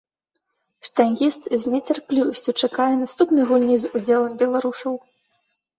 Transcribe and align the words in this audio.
Штангіст 0.87 1.41
з 1.65 1.73
нецярплівасцю 1.75 2.51
чакае 2.65 2.91
наступнай 3.03 3.43
гульні 3.53 3.77
з 3.87 3.95
удзелам 4.03 4.33
беларусаў. 4.45 4.93